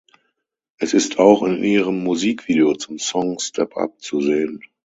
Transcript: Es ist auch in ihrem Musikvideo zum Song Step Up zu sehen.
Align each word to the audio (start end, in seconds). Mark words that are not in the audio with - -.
Es 0.79 0.95
ist 0.95 1.19
auch 1.19 1.43
in 1.43 1.63
ihrem 1.63 2.01
Musikvideo 2.03 2.73
zum 2.73 2.97
Song 2.97 3.37
Step 3.39 3.77
Up 3.77 4.01
zu 4.01 4.19
sehen. 4.19 4.63